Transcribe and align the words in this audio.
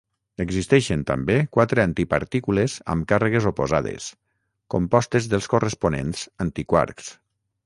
Existeixen 0.43 1.03
també 1.09 1.35
quatre 1.57 1.83
antipartícules 1.89 2.79
amb 2.95 3.07
càrregues 3.13 3.47
oposades, 3.53 4.09
compostes 4.77 5.33
dels 5.35 5.51
corresponents 5.57 6.27
antiquarks. 6.49 7.17